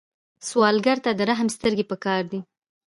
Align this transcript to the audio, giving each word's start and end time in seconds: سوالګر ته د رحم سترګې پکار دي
سوالګر 0.47 0.97
ته 1.05 1.09
د 1.15 1.21
رحم 1.29 1.47
سترګې 1.55 1.85
پکار 1.91 2.23
دي 2.31 2.39